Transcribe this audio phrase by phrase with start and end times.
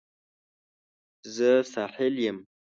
[1.35, 2.37] زه ساحل یم